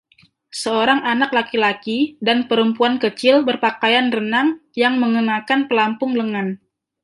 Seorang 0.61 0.99
anak 1.13 1.29
laki-laki 1.37 1.99
dan 2.27 2.37
perempuan 2.49 2.93
kecil 3.03 3.35
berpakaian 3.47 4.07
renang 4.15 4.47
yang 4.81 4.93
mengenakan 5.03 5.61
pelampung 5.69 6.11
lengan. 6.19 6.47